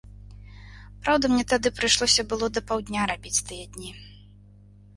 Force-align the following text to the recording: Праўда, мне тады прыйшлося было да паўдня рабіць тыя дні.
Праўда, 1.07 1.29
мне 1.33 1.45
тады 1.51 1.67
прыйшлося 1.81 2.27
было 2.33 2.45
да 2.55 2.65
паўдня 2.73 3.01
рабіць 3.15 3.43
тыя 3.51 3.71
дні. 3.77 3.91